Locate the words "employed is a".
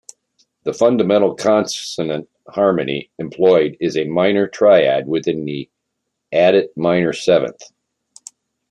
3.19-4.05